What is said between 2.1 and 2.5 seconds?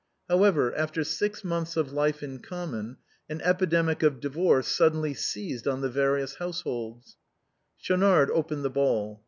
in